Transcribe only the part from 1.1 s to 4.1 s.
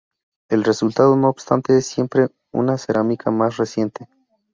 no obstante es siempre una cerámica más resistente.